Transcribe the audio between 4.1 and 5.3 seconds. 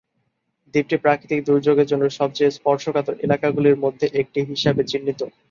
একটি হিসাবে চিহ্নিত।